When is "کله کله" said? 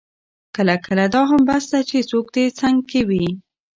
0.55-1.05